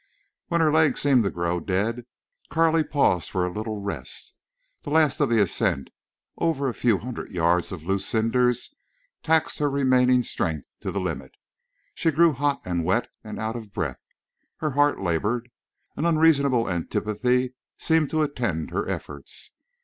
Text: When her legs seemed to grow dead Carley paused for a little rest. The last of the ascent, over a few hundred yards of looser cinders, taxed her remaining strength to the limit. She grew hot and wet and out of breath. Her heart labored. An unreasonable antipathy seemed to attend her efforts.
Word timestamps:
When 0.47 0.61
her 0.61 0.71
legs 0.71 0.99
seemed 0.99 1.23
to 1.25 1.29
grow 1.29 1.59
dead 1.59 2.07
Carley 2.49 2.83
paused 2.83 3.29
for 3.29 3.45
a 3.45 3.51
little 3.51 3.81
rest. 3.83 4.33
The 4.81 4.89
last 4.89 5.19
of 5.19 5.29
the 5.29 5.39
ascent, 5.39 5.91
over 6.39 6.67
a 6.67 6.73
few 6.73 6.97
hundred 6.97 7.29
yards 7.29 7.71
of 7.71 7.83
looser 7.83 8.07
cinders, 8.07 8.73
taxed 9.21 9.59
her 9.59 9.69
remaining 9.69 10.23
strength 10.23 10.75
to 10.79 10.89
the 10.91 10.99
limit. 10.99 11.33
She 11.93 12.09
grew 12.09 12.33
hot 12.33 12.61
and 12.65 12.83
wet 12.83 13.09
and 13.23 13.37
out 13.37 13.55
of 13.55 13.73
breath. 13.73 14.01
Her 14.57 14.71
heart 14.71 14.99
labored. 14.99 15.51
An 15.95 16.05
unreasonable 16.05 16.67
antipathy 16.67 17.53
seemed 17.77 18.09
to 18.09 18.23
attend 18.23 18.71
her 18.71 18.89
efforts. 18.89 19.51